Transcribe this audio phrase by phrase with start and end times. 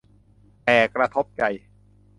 [0.63, 1.43] แต่กระทบใจ